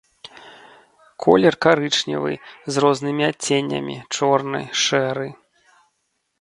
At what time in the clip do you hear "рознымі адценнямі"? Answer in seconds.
2.85-3.95